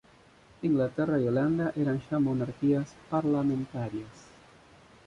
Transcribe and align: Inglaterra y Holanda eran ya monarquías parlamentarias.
Inglaterra 0.63 1.19
y 1.21 1.27
Holanda 1.27 1.73
eran 1.75 2.01
ya 2.09 2.17
monarquías 2.17 2.95
parlamentarias. 3.11 4.31